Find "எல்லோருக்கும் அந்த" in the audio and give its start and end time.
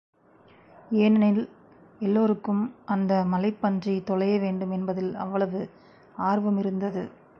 1.99-3.25